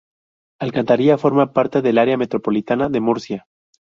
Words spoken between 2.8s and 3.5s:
de Murcia.